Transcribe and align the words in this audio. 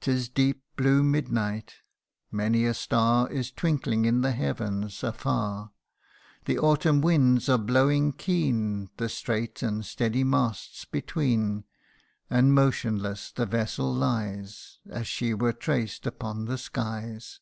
'Tis 0.00 0.28
deep 0.28 0.60
blue 0.74 1.04
midnight 1.04 1.76
many 2.32 2.64
a 2.64 2.74
star 2.74 3.30
Is 3.30 3.52
twinkling 3.52 4.04
in 4.04 4.22
the 4.22 4.32
heavens 4.32 5.04
afar. 5.04 5.70
The 6.46 6.58
autumn 6.58 7.00
winds 7.00 7.48
are 7.48 7.56
blowing 7.56 8.10
keen 8.10 8.90
The 8.96 9.08
straight 9.08 9.62
and 9.62 9.86
steady 9.86 10.24
masts 10.24 10.84
between; 10.84 11.62
And 12.28 12.52
motionless 12.54 13.30
the 13.30 13.46
vessel 13.46 13.94
lies, 13.94 14.80
As 14.88 15.06
she 15.06 15.32
were 15.32 15.52
traced 15.52 16.08
upon 16.08 16.46
the 16.46 16.58
skies. 16.58 17.38